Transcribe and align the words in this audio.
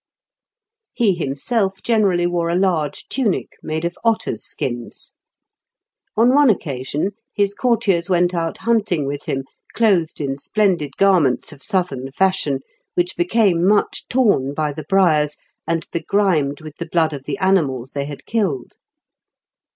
He 0.95 1.13
himself 1.13 1.83
generally 1.83 2.25
wore 2.25 2.49
a 2.49 2.55
large 2.55 3.05
tunic 3.07 3.49
made 3.61 3.85
of 3.85 3.95
otters' 4.03 4.43
skins. 4.43 5.13
On 6.17 6.33
one 6.33 6.49
occasion 6.49 7.11
his 7.35 7.53
courtiers 7.53 8.09
went 8.09 8.33
out 8.33 8.57
hunting 8.57 9.05
with 9.05 9.25
him, 9.25 9.43
clothed 9.75 10.19
in 10.19 10.37
splendid 10.37 10.97
garments 10.97 11.51
of 11.51 11.61
southern 11.61 12.09
fashion, 12.09 12.61
which 12.95 13.15
became 13.15 13.63
much 13.63 14.07
torn 14.09 14.55
by 14.55 14.73
the 14.73 14.85
briars, 14.89 15.37
and 15.67 15.85
begrimed 15.91 16.61
with 16.61 16.77
the 16.77 16.87
blood 16.91 17.13
of 17.13 17.25
the 17.25 17.37
animals 17.37 17.91
they 17.91 18.05
had 18.05 18.25
killed. 18.25 18.77